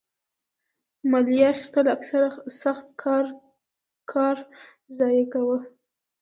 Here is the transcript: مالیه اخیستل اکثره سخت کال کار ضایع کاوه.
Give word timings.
مالیه 1.11 1.47
اخیستل 1.53 1.85
اکثره 1.95 2.29
سخت 2.61 2.87
کال 3.01 3.27
کار 4.11 4.37
ضایع 4.97 5.25
کاوه. 5.31 5.57